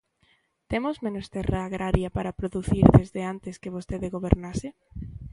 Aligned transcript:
¿Temos 0.71 0.95
menos 1.05 1.27
terra 1.35 1.59
agraria 1.63 2.09
para 2.15 2.35
producir 2.39 2.85
desde 2.97 3.21
antes 3.33 3.55
que 3.61 3.73
vostede 3.75 4.13
gobernase? 4.15 4.69